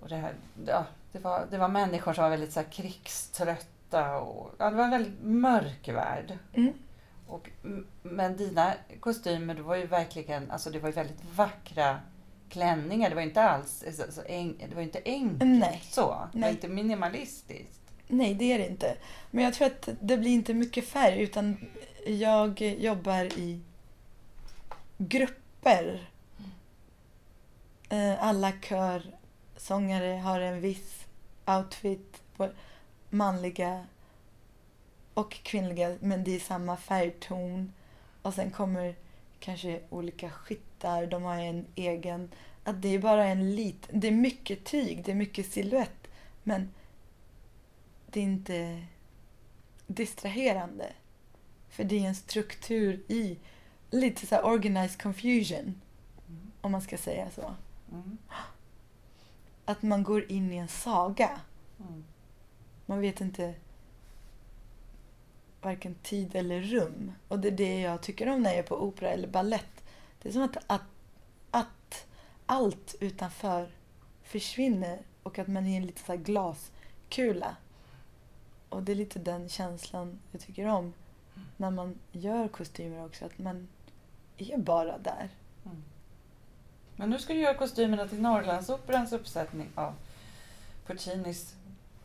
[0.00, 0.34] Och det, här,
[0.66, 4.18] ja, det, var, det var människor som var väldigt så här, krigströtta.
[4.18, 6.38] Och, ja, det var en väldigt mörk värld.
[6.54, 6.72] Mm.
[7.30, 7.50] Och,
[8.02, 12.00] men dina kostymer, det var ju verkligen alltså det var ju väldigt vackra
[12.48, 13.08] klänningar.
[13.08, 15.82] Det var inte alls så, så en, det var inte enkelt Nej.
[15.90, 16.00] så.
[16.00, 16.50] Det var Nej.
[16.50, 17.80] inte minimalistiskt.
[18.08, 18.96] Nej, det är det inte.
[19.30, 21.56] Men jag tror att det blir inte mycket färg utan
[22.06, 23.60] jag jobbar i
[24.98, 26.10] grupper.
[27.88, 31.04] Eh, Alla körsångare har en viss
[31.46, 32.22] outfit.
[33.10, 33.86] Manliga
[35.14, 37.72] och kvinnliga, men det är samma färgton.
[38.22, 38.94] Och sen kommer
[39.40, 42.30] kanske olika skyttar, de har en egen...
[42.64, 44.00] Att det är bara en liten...
[44.00, 46.08] Det är mycket tyg, det är mycket silhuett.
[46.42, 46.70] Men
[48.06, 48.82] det är inte
[49.86, 50.92] distraherande.
[51.68, 53.38] För det är en struktur i
[53.90, 55.80] lite så här organized confusion,
[56.28, 56.50] Mm.
[56.60, 57.54] om man ska säga så.
[57.92, 58.18] Mm.
[59.64, 61.40] Att man går in i en saga.
[61.80, 62.04] Mm.
[62.86, 63.54] Man vet inte
[65.62, 67.12] varken tid eller rum.
[67.28, 69.84] Och det är det jag tycker om när jag är på opera eller ballett.
[70.22, 70.82] Det är som att, att,
[71.50, 72.06] att
[72.46, 73.68] allt utanför
[74.22, 77.56] försvinner och att man är en liten så här glaskula.
[78.68, 80.92] Och det är lite den känslan jag tycker om
[81.56, 83.24] när man gör kostymer också.
[83.24, 83.68] Att man
[84.38, 85.28] är bara där.
[85.64, 85.82] Mm.
[86.96, 89.94] Men nu ska du göra kostymerna till Norrlandsoperans uppsättning av
[90.86, 91.54] Puccinis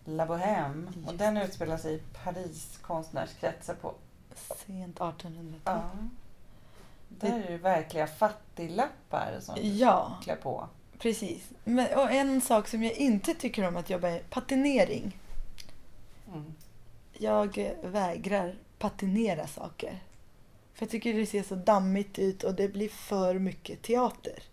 [0.05, 0.87] La Bohème.
[0.87, 3.93] Och Just den utspelar sig i Paris konstnärskretsar på
[4.65, 5.53] Sent 1800-tal.
[5.63, 5.91] Ja.
[7.09, 10.67] Där är det verkliga fattiglappar som Ja, klär på.
[10.99, 11.49] precis.
[11.63, 15.19] Men, och en sak som jag inte tycker om att jobba är patinering.
[16.27, 16.53] Mm.
[17.13, 19.99] Jag vägrar patinera saker.
[20.73, 24.43] För jag tycker det ser så dammigt ut och det blir för mycket teater.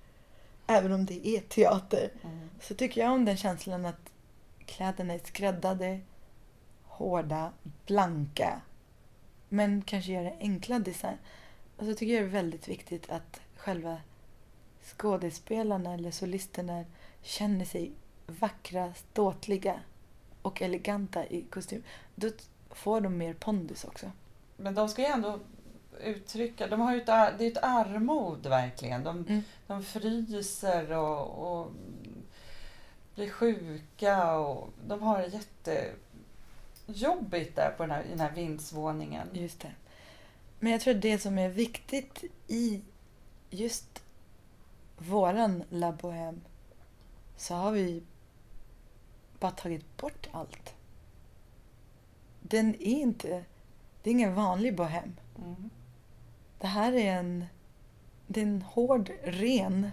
[0.66, 2.10] Även om det är teater.
[2.24, 2.50] Mm.
[2.60, 4.11] Så tycker jag om den känslan att
[4.72, 6.00] kläderna är skräddade,
[6.84, 7.52] hårda,
[7.86, 8.60] blanka.
[9.48, 11.18] Men kanske göra enkla design.
[11.76, 13.96] Och så tycker jag det är väldigt viktigt att själva
[14.82, 16.84] skådespelarna eller solisterna
[17.22, 17.92] känner sig
[18.26, 19.80] vackra, ståtliga
[20.42, 21.82] och eleganta i kostym.
[22.14, 22.30] Då
[22.70, 24.10] får de mer pondus också.
[24.56, 25.38] Men de ska ju ändå
[26.04, 27.06] uttrycka, de har ju ett,
[27.38, 29.04] det är ett armod verkligen.
[29.04, 29.42] De, Mm.
[29.66, 31.72] de fryser och, och
[33.14, 35.42] blir sjuka och de har det
[36.86, 39.28] jättejobbigt där på den här, i den här vindsvåningen.
[39.32, 39.72] Just det.
[40.60, 42.82] Men jag tror att det som är viktigt i
[43.50, 44.02] just
[44.98, 46.40] våran La Bohème
[47.36, 48.02] så har vi
[49.38, 50.74] bara tagit bort allt.
[52.40, 53.44] Den är inte...
[54.02, 55.16] Det är ingen vanlig bohem.
[55.38, 55.70] Mm.
[56.58, 57.46] Det här är en...
[58.26, 59.90] Det är en hård, ren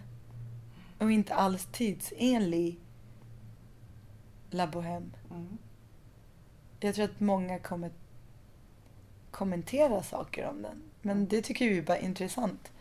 [0.98, 2.80] och inte alls tidsenlig
[4.50, 5.12] La Bohème.
[5.32, 5.58] Mm.
[6.80, 7.92] Jag tror att många kommer
[9.32, 10.82] kommentera saker om den.
[11.02, 12.72] Men det tycker vi är bara intressant.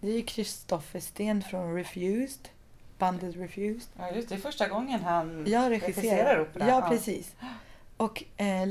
[0.00, 2.48] Det är ju Kristoffer Sten från Refused.
[2.98, 3.90] Bandet Refused.
[3.98, 4.34] Ja, just det.
[4.34, 6.40] Är första gången han Jag regisserar regisserar.
[6.40, 6.68] opera.
[6.68, 7.34] Ja, precis.
[7.96, 8.66] Och eh,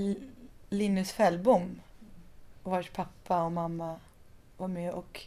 [0.70, 1.82] Linus Fällbom,
[2.64, 4.00] vars pappa och mamma
[4.58, 5.22] var med och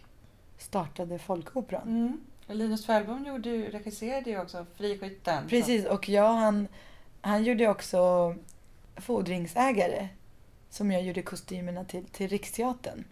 [0.58, 1.88] startade Folkoperan.
[1.88, 2.20] Mm.
[2.46, 5.48] Linus Fällbom gjorde regisserade ju också Friskytten.
[5.48, 6.68] Precis, och jag, han,
[7.20, 8.34] han gjorde också
[8.96, 10.08] Fordringsägare
[10.70, 13.04] som jag gjorde kostymerna till, till Riksteatern.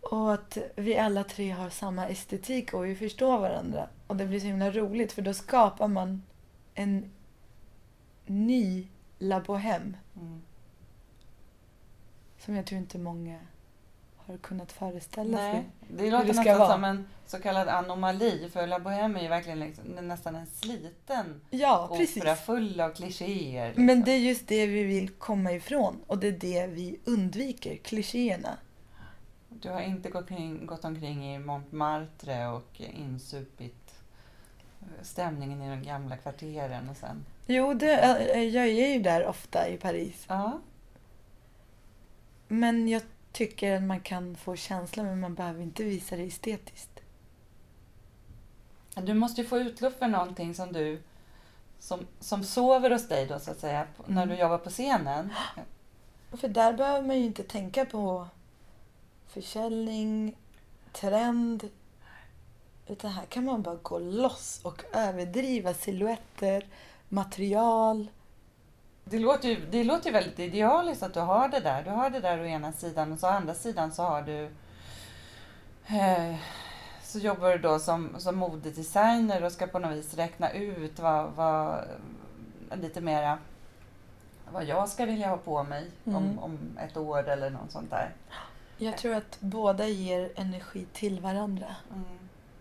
[0.00, 3.88] Och att vi alla tre har samma estetik och vi förstår varandra.
[4.06, 6.22] Och det blir så himla roligt för då skapar man
[6.74, 7.10] en
[8.26, 8.86] ny
[9.18, 10.42] La Bohème Mm.
[12.38, 13.38] som jag tror inte många
[14.30, 15.52] har kunnat föreställa sig.
[15.52, 16.72] Nej, det låter det ska nästan vara.
[16.72, 18.48] som en så kallad anomali.
[18.52, 23.66] För La Bohème är ju verkligen liksom, nästan en sliten Ja, opera full av klichéer.
[23.66, 23.86] Liksom.
[23.86, 27.76] Men det är just det vi vill komma ifrån och det är det vi undviker,
[27.76, 28.56] klichéerna.
[29.48, 33.94] Du har inte gått, kring, gått omkring i Montmartre och insupit
[34.80, 37.24] eh, stämningen i de gamla kvarteren och sen...
[37.46, 37.92] Jo, det,
[38.34, 40.24] eh, jag är ju där ofta i Paris.
[40.28, 40.60] Ja,
[42.48, 47.00] Men jag tycker att man kan få känslan men man behöver inte visa det estetiskt.
[48.94, 51.02] du måste ju få utlopp för någonting som du...
[51.78, 54.28] Som, som sover hos dig då så att säga, när Mm.
[54.28, 55.32] du jobbar på scenen.
[56.32, 58.26] För där behöver man ju inte tänka på
[59.26, 60.36] försäljning,
[60.92, 61.68] trend.
[62.86, 66.66] Utan här kan man bara gå loss och överdriva silhuetter,
[67.08, 68.06] material.
[69.10, 71.82] Det låter, ju, det låter ju väldigt idealiskt att du har det där.
[71.82, 74.50] Du har det där å ena sidan och så å andra sidan så har du...
[75.86, 76.36] Eh,
[77.02, 81.30] så jobbar du då som, som modedesigner och ska på något vis räkna ut vad,
[81.32, 81.84] vad
[82.74, 83.38] lite mera
[84.52, 86.38] vad jag ska vilja ha på mig om, Mm.
[86.38, 88.10] om ett år eller något sånt där.
[88.78, 91.66] Jag tror att båda ger energi till varandra.
[91.90, 92.04] Mm,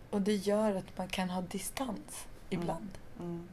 [0.10, 2.90] Och det gör att man kan ha distans ibland.
[3.20, 3.48] mm.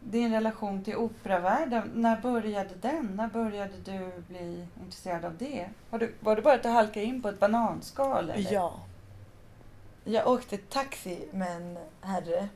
[0.00, 3.06] Din relation till operavärlden, när började den?
[3.16, 5.68] När började du bli intresserad av det?
[5.90, 8.30] Har du, var det bara att du halkade in på ett bananskal?
[8.30, 8.52] Eller?
[8.52, 8.80] Ja.
[10.04, 12.48] Jag åkte taxi med en herre.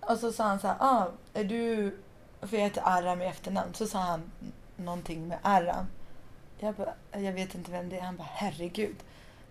[0.00, 1.96] Och så sa han så här, ah, är du...
[2.40, 3.74] För jag heter Aram i efternamn.
[3.74, 4.30] Så sa han
[4.76, 5.86] någonting med Aram.
[6.58, 8.00] Jag bara, jag vet inte vem det är.
[8.00, 8.96] Han bara, herregud.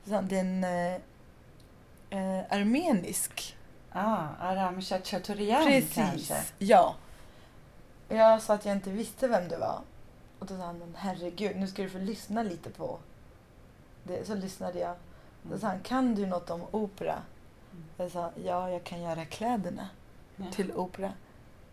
[0.04, 0.94] Så sa han, det är en eh,
[2.10, 3.58] eh, armenisk.
[3.92, 5.96] Ah, Aram Chachatorian Precis.
[5.96, 6.36] kanske?
[6.58, 6.96] Ja.
[8.10, 9.80] Jag sa att jag inte visste vem det var.
[10.40, 13.00] Och då sa han, men herregud, nu ska du få lyssna lite på
[14.04, 14.28] det.
[14.28, 14.96] Så lyssnade jag.
[15.42, 17.14] Då sa han, kan du något om opera?
[17.72, 17.84] Mm.
[17.98, 19.90] Jag sa, ja, jag kan göra kläderna
[20.36, 20.46] Ja.
[20.52, 21.14] till opera.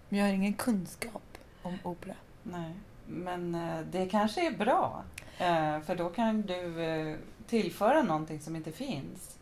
[0.09, 1.23] Men jag har ingen kunskap
[1.63, 2.15] om opera.
[2.43, 2.73] Nej,
[3.07, 5.03] men eh, det kanske är bra.
[5.39, 9.33] Eh, För då kan du eh, tillföra någonting som inte finns.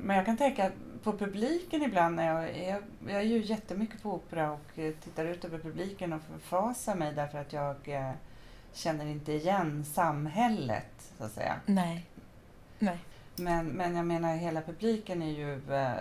[0.00, 0.70] Men jag kan tänka
[1.06, 2.16] på publiken ibland.
[2.16, 6.12] När jag, är, jag är ju jättemycket på opera och eh, tittar ut över publiken
[6.12, 8.10] och förfasar mig därför att jag eh,
[8.72, 11.54] känner inte igen samhället, så att säga.
[11.66, 12.06] Nej.
[12.78, 12.98] Nej.
[13.36, 15.92] Men, men jag menar, hela publiken är ju eh,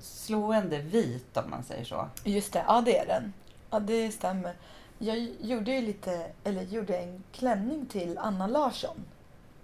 [0.00, 2.08] slående vit om man säger så.
[2.24, 3.32] Just det, ja det är den.
[3.70, 4.54] Ja, det stämmer.
[4.98, 8.96] Jag gjorde ju lite, eller gjorde en klänning till Anna Larsson.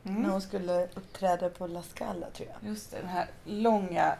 [0.05, 0.23] Mm.
[0.23, 2.71] När hon skulle uppträda på La Scala, tror jag.
[2.71, 4.15] Just det, den här långa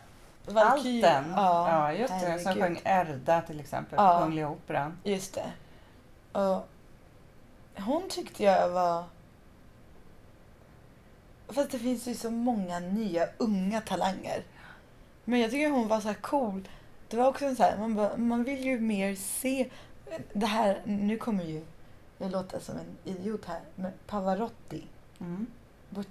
[0.53, 1.07] Valkyrie.
[1.07, 1.33] alten.
[1.37, 2.39] Ja, just det.
[2.39, 4.19] Som sjöng Erda till exempel Ja.
[4.19, 4.99] på Kungliga Operan.
[5.05, 5.53] Just det.
[6.41, 6.69] Och
[7.77, 9.05] hon tyckte jag var...
[11.49, 14.43] Fast det finns ju så många nya unga talanger.
[15.25, 16.69] Men jag tycker hon var så cool.
[17.09, 19.71] Det var också så här, man, bara, man vill ju mer se
[20.33, 20.81] det här.
[20.85, 21.65] Nu kommer ju
[22.19, 24.85] jag låta som en idiot här, men Pavarotti.
[25.21, 25.47] Mm.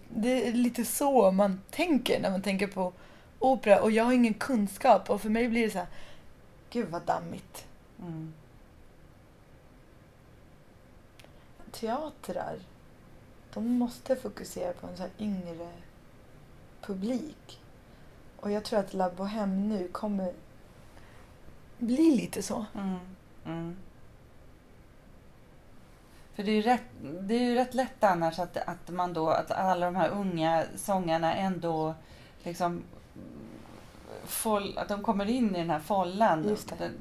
[0.10, 2.94] Det är lite så man tänker när man tänker på
[3.40, 3.82] opera.
[3.82, 5.88] Och jag har ingen kunskap och för mig blir det så här,
[6.70, 7.66] gud vad dammigt.
[8.00, 8.34] Mm.
[11.80, 12.56] teatrar,
[13.54, 15.70] de måste fokusera på en så här yngre
[16.82, 17.62] publik.
[18.40, 20.34] Och jag tror att La Bohème nu kommer
[21.78, 22.66] bli lite så.
[22.76, 23.00] Mm.
[23.46, 23.78] Mm.
[26.34, 29.30] För det är ju rätt, det är ju rätt lätt annars att, att man då,
[29.30, 31.96] att alla de här unga sångarna ändå
[32.44, 32.84] liksom
[34.28, 36.44] foll, att de kommer in i den här follan.
[36.44, 36.78] Det.
[36.80, 36.92] Det,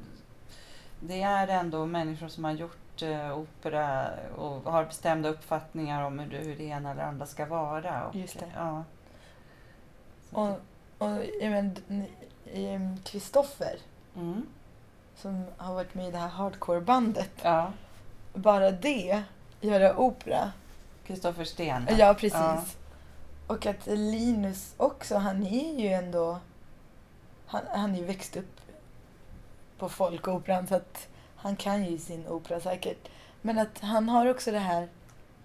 [0.99, 6.29] det är ändå människor som har gjort eh, opera och har bestämda uppfattningar om hur
[6.31, 8.07] det, hur det ena eller andra ska vara.
[8.07, 8.51] Och, Just det.
[8.55, 8.83] Ja.
[10.31, 10.59] Och,
[10.97, 11.17] och
[13.03, 13.77] Kristoffer
[14.15, 14.45] Mm.
[15.15, 17.31] som har varit med i det här hardcore-bandet.
[17.41, 17.71] Ja,
[18.33, 19.23] Bara det,
[19.61, 20.51] göra opera.
[21.05, 21.87] Kristoffer Sten.
[21.97, 22.33] Ja, precis.
[22.33, 22.63] Ja.
[23.47, 26.39] Och att Linus också, han är ju ändå...
[27.47, 28.61] Han, han är ju växt upp
[29.77, 33.09] på folkoperan så att han kan ju sin opera säkert.
[33.41, 34.87] Men att han har också det här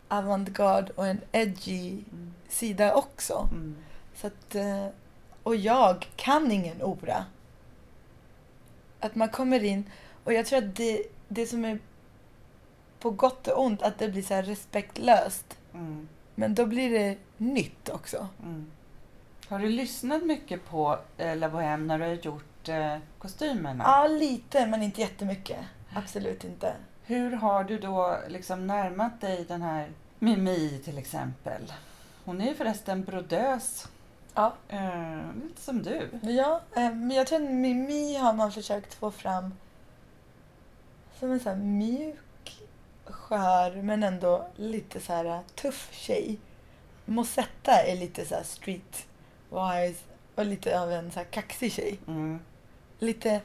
[0.09, 2.34] avantgarde och en edgy Mm.
[2.48, 3.48] sida också.
[3.53, 3.76] Mm.
[4.14, 4.86] Så att, eh,
[5.42, 7.24] och jag kan ingen opera.
[9.00, 9.90] Att man kommer in
[10.24, 11.78] och jag tror att det, det som är
[12.98, 15.59] på gott och ont att det blir så respektlöst.
[15.74, 16.09] Mm.
[16.34, 18.28] Men då blir det nytt också.
[19.53, 23.84] Har du lyssnat mycket på eh, La Bohème när du har gjort eh, kostymerna?
[23.84, 25.59] Ja, lite, men inte jättemycket.
[25.94, 26.74] Absolut inte.
[27.05, 31.72] Hur har du då liksom närmat dig den här Mimi till exempel?
[32.24, 33.88] Hon är ju förresten brodös,
[34.34, 34.53] Ja.
[34.68, 36.09] eh, lite som du.
[36.22, 39.55] Ja, eh, men jag tror att Mimi har man försökt få fram
[41.18, 42.62] som en så mjuk,
[43.05, 46.38] skör men ändå lite så här tuff tjej.
[47.05, 48.44] Mosetta är lite så här
[49.53, 51.98] streetwise och lite av en så här kaxig tjej.
[52.07, 52.38] Mm.
[52.98, 53.40] Lite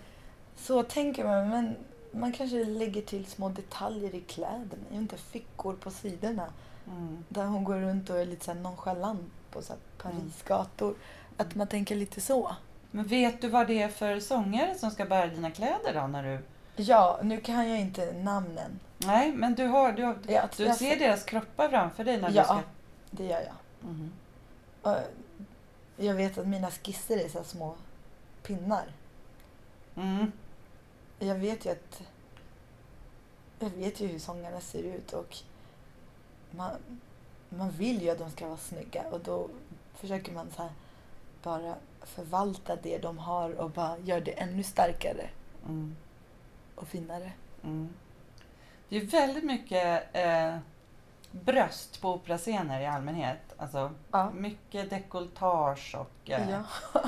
[0.56, 1.76] så tänker man, men
[2.12, 4.84] man kanske lägger till små detaljer i kläderna.
[4.90, 6.48] Jag inte, fickor på sidorna.
[6.88, 7.24] Mm.
[7.30, 10.96] Där hon går runt och är lite så här nonchalant på så Paris gator.
[11.38, 12.56] Att man tänker lite så.
[12.92, 16.08] Men vet du vad det är för sångare som ska bära dina kläder då?
[16.08, 16.40] När du...
[16.84, 18.80] Ja, nu kan jag inte namnen.
[18.98, 22.32] Nej, men du, har, du, har, Jag, du jag, ser deras kroppar framför dig när
[22.32, 22.42] Ja.
[22.42, 22.60] du ska...
[23.12, 23.90] Det gör jag.
[23.90, 24.12] Mhm.
[24.82, 24.96] Och
[25.98, 27.76] jag vet att mina skisser är så små
[28.44, 28.86] pinnar.
[29.96, 30.32] Mm.
[31.20, 32.02] Jag vet ju att...
[33.60, 35.38] Jag vet ju hur sångarna ser ut och
[36.52, 36.72] man,
[37.50, 39.50] man vill ju att de ska vara snygga och då
[39.94, 40.70] försöker man så
[41.44, 45.30] bara förvalta det de har och bara göra det ännu starkare
[45.66, 45.96] Mm.
[46.76, 47.32] och finare.
[47.64, 47.90] Mm.
[48.90, 50.58] Det är väldigt mycket eh,
[51.32, 53.54] bröst på operascener i allmänhet.
[53.58, 54.30] Alltså, Ja.
[54.32, 56.30] mycket dekolletage och...
[56.30, 56.64] Eh, Ja.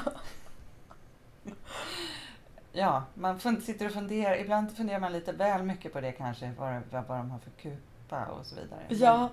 [2.72, 4.38] Ja, man fun- sitter och funderar.
[4.38, 6.52] Ibland funderar man lite väl mycket på det kanske.
[6.58, 8.86] Vad, vad, vad de har för kupa och så vidare.
[8.90, 9.30] ja,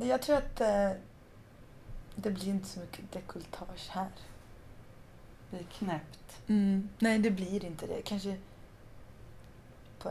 [0.00, 0.90] jag tror att eh,
[2.14, 4.08] det blir inte så mycket dekolletage här.
[5.50, 6.40] Det blir knäppt.
[6.48, 6.88] Mm.
[6.98, 8.02] Nej, det blir inte det.
[8.04, 8.36] Kanske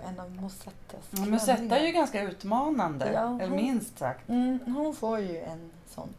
[0.02, 3.12] på en av Mosettas Men Musetta är ju ganska utmanande.
[3.12, 4.30] Ja, eller hon- minst sagt.
[4.30, 6.10] Mm, hon får ju en sån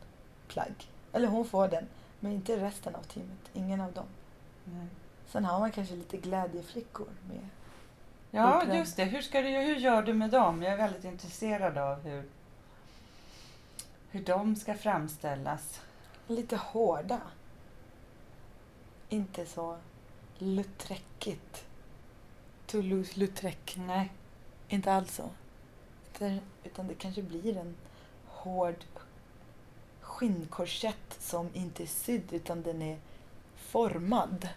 [0.48, 0.90] plagg.
[1.12, 1.86] Eller hon får den,
[2.20, 3.38] men inte resten av teamet.
[3.52, 4.06] Ingen av dem.
[4.64, 4.86] Nej.
[5.28, 7.48] Sen har man kanske lite glädjeflickor med.
[8.30, 8.76] Ja, Operan.
[8.76, 9.04] just det.
[9.04, 10.62] Hur, ska du, hur gör du med dem?
[10.62, 12.24] Jag är väldigt intresserad av hur,
[14.10, 15.80] hur de ska framställas.
[16.26, 17.20] Lite hårda.
[19.08, 19.76] Inte så
[20.38, 21.64] lutträckigt.
[22.66, 23.76] Toulouse-Lautrec.
[23.76, 24.12] Nej.
[24.68, 25.30] Inte alls så.
[26.14, 27.74] Utan- Utan det kanske blir en
[28.26, 28.84] hård
[30.00, 32.98] skinnkorsett som inte är sydd utan den är
[33.56, 34.48] formad.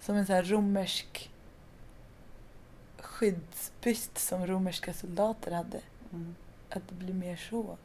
[0.00, 1.30] Som en sån här romersk
[2.98, 5.80] skyddsbyst som romerska soldater hade.
[6.12, 6.34] Mm.
[6.70, 7.76] Att det blir mer så.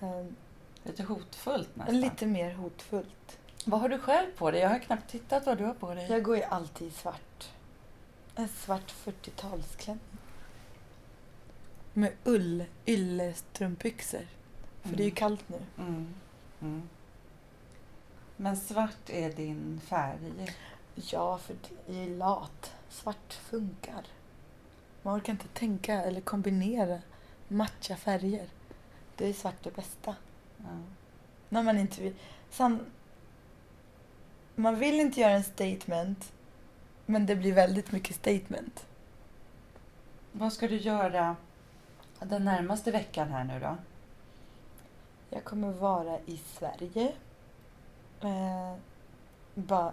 [0.00, 0.36] Ehm,
[0.82, 2.00] Lite hotfullt nästan.
[2.00, 3.38] lite mer hotfullt.
[3.66, 4.60] Vad har du själv på dig?
[4.60, 6.06] Jag har knappt tittat vad du har på dig.
[6.10, 7.48] Jag går ju alltid i svart.
[8.36, 9.98] En svart 40-talsklänning.
[11.92, 14.26] Med ull, yllestrumpbyxor.
[14.82, 15.14] För det är ju Mm.
[15.14, 15.58] kallt nu.
[15.78, 16.14] Mm.
[16.60, 16.88] Mm.
[18.36, 20.54] Men svart är din färg.
[20.94, 21.56] Ja, för
[21.86, 22.72] det är lat.
[22.90, 24.02] Svart funkar.
[25.02, 26.98] Man orkar inte tänka eller kombinera
[27.48, 28.48] matcha färger.
[29.16, 30.16] Det är svart det bästa.
[31.48, 32.14] När man inte vill...
[32.50, 32.78] Sam...
[34.54, 36.32] Man vill inte göra en statement,
[37.06, 38.86] men det blir väldigt mycket statement.
[40.32, 41.36] Vad ska du göra
[42.20, 43.76] den närmaste veckan här nu då?
[45.30, 47.12] Jag kommer vara i Sverige.
[48.20, 48.74] Eh,
[49.54, 49.92] bara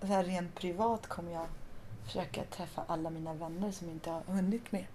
[0.00, 1.46] så här rent privat kommer jag
[2.04, 4.86] försöka träffa alla mina vänner som inte har hunnit med.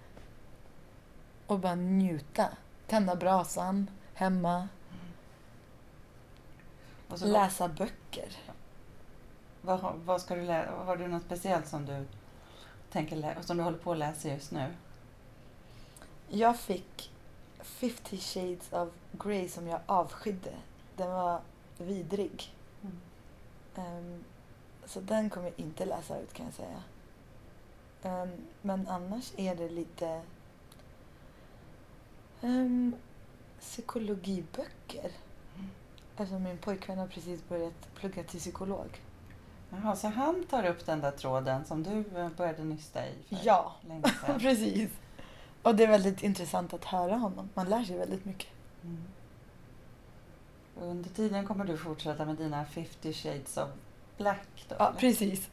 [1.47, 2.49] Och bara njuta.
[2.88, 4.67] Tända brasan hemma.
[7.07, 8.38] Och så Läsa böcker.
[9.62, 10.72] Vad, vad ska du läsa?
[10.72, 12.05] Har du något speciellt som du
[12.91, 14.68] tänker som du håller på att läsa just nu?
[16.30, 17.12] Jag fick
[17.59, 20.53] 50 shades of Grey som jag avskydde.
[20.95, 21.41] Den var
[21.78, 22.53] vidrig.
[22.82, 22.97] Mm.
[23.76, 24.24] Ehm,
[24.86, 26.84] så den kommer jag inte läsa ut kan jag säga.
[28.03, 28.30] Ehm,
[28.62, 30.22] men annars är det lite
[32.41, 32.95] um,
[33.59, 35.12] psykologiböcker.
[35.55, 35.70] Mm.
[36.12, 39.01] Eftersom min pojkvän har precis börjat plugga till psykolog.
[39.72, 43.38] Jaha, så han tar upp den där tråden som du eh, började nysta i för
[43.43, 43.76] Ja.
[43.88, 44.39] länge sedan?
[44.39, 44.91] precis.
[45.61, 47.49] Och det är väldigt intressant att höra honom.
[47.53, 48.49] Man lär sig väldigt mycket.
[48.84, 49.03] Mm.
[50.82, 53.69] Under tiden kommer du fortsätta med dina 50 shades of
[54.17, 54.76] black då?
[54.80, 54.99] Ja, eller?
[54.99, 55.49] precis.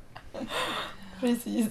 [1.20, 1.68] precis.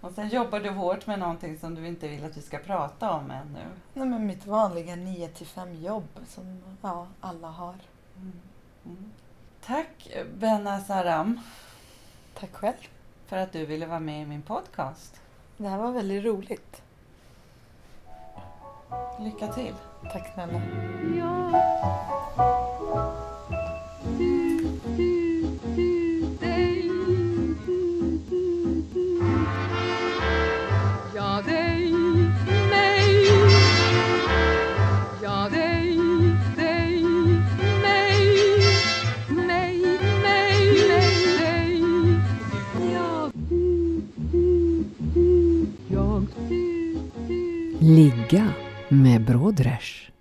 [0.00, 3.12] Och sen jobbar du hårt med någonting som du inte vill att vi ska prata
[3.12, 3.64] om ännu.
[3.94, 7.74] Nej, men mitt vanliga 9 till 5 jobb som ja, alla har.
[8.16, 8.32] Mm.
[8.84, 9.10] Mm.
[9.66, 10.08] Tack
[10.38, 11.40] Benna Saram
[12.34, 12.88] Tack själv.
[13.26, 15.20] för att du ville vara med i min podcast.
[15.56, 16.82] Det här var väldigt roligt.
[19.20, 19.74] Lycka till.
[20.12, 20.62] Tack snälla.
[21.18, 21.50] Ja,
[47.96, 48.52] Ligga
[48.88, 50.11] med Brodrej.